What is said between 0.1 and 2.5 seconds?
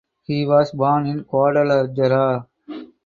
He was born in Guadalajara.